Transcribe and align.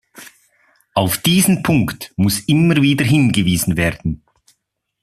Auf 0.95 1.19
diesen 1.19 1.61
Punkt 1.61 2.11
muss 2.15 2.39
immer 2.45 2.77
wieder 2.77 3.05
hingewiesen 3.05 3.77
werden. 3.77 4.23